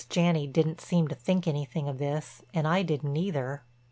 Janney 0.09 0.47
didn't 0.47 0.81
seem 0.81 1.07
to 1.09 1.13
think 1.13 1.47
anything 1.47 1.87
of 1.87 1.99
this 1.99 2.41
and 2.55 2.67
I 2.67 2.81
didn't 2.81 3.15
either. 3.15 3.61